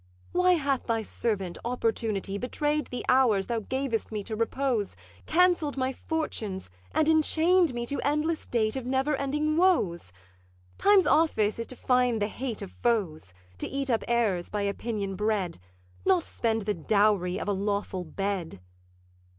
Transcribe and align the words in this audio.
'Why 0.31 0.53
hath 0.53 0.87
thy 0.87 1.03
servant, 1.03 1.59
Opportunity, 1.63 2.39
Betray'd 2.39 2.87
the 2.87 3.05
hours 3.07 3.45
thou 3.45 3.59
gavest 3.59 4.11
me 4.11 4.23
to 4.23 4.35
repose, 4.35 4.95
Cancell'd 5.27 5.77
my 5.77 5.93
fortunes, 5.93 6.71
and 6.91 7.07
enchained 7.07 7.75
me 7.75 7.85
To 7.85 8.01
endless 8.01 8.47
date 8.47 8.75
of 8.75 8.87
never 8.87 9.15
ending 9.17 9.57
woes? 9.57 10.11
Time's 10.79 11.05
office 11.05 11.59
is 11.59 11.67
to 11.67 11.75
fine 11.75 12.17
the 12.17 12.25
hate 12.29 12.63
of 12.63 12.71
foes; 12.71 13.31
To 13.59 13.67
eat 13.67 13.91
up 13.91 14.03
errors 14.07 14.49
by 14.49 14.63
opinion 14.63 15.15
bred, 15.15 15.59
Not 16.03 16.23
spend 16.23 16.63
the 16.63 16.73
dowry 16.73 17.39
of 17.39 17.47
a 17.47 17.53
lawful 17.53 18.03
bed. 18.03 18.59